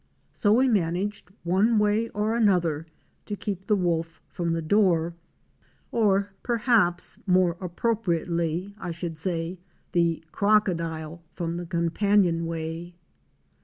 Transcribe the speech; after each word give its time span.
So 0.33 0.51
we 0.51 0.67
managed 0.67 1.29
one 1.43 1.77
way 1.77 2.09
or 2.09 2.35
another 2.35 2.87
to 3.27 3.35
keep 3.35 3.67
the 3.67 3.75
wolf 3.75 4.19
from 4.29 4.51
the 4.53 4.61
door, 4.63 5.13
or 5.91 6.33
perhaps 6.41 7.19
more 7.27 7.55
appropriately 7.61 8.73
I 8.79 8.89
should 8.89 9.19
say, 9.19 9.59
the 9.91 10.23
crocodile 10.31 11.21
from 11.35 11.57
the 11.57 11.67
com 11.67 11.89
panionway. 11.91 12.93